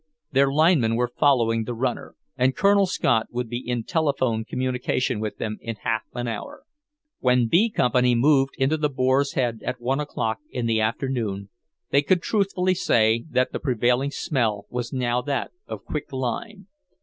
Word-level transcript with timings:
Their 0.31 0.51
linemen 0.51 0.95
were 0.95 1.11
following 1.15 1.63
the 1.65 1.75
runner, 1.75 2.15
and 2.35 2.55
Colonel 2.55 2.87
Scott 2.87 3.27
would 3.29 3.47
be 3.47 3.59
in 3.59 3.83
telephone 3.83 4.43
communication 4.43 5.19
with 5.19 5.37
them 5.37 5.59
in 5.61 5.75
half 5.75 6.01
an 6.15 6.27
hour. 6.27 6.63
When 7.19 7.47
B 7.47 7.69
Company 7.69 8.15
moved 8.15 8.55
into 8.57 8.77
the 8.77 8.89
Boar's 8.89 9.33
Head 9.33 9.59
at 9.63 9.79
one 9.79 9.99
o'clock 9.99 10.39
in 10.49 10.65
the 10.65 10.81
afternoon, 10.81 11.49
they 11.91 12.01
could 12.01 12.23
truthfully 12.23 12.73
say 12.73 13.25
that 13.29 13.51
the 13.51 13.59
prevailing 13.59 14.09
smell 14.09 14.65
was 14.71 14.91
now 14.91 15.21
that 15.21 15.51
of 15.67 15.85
quick 15.85 16.11
lime. 16.11 16.65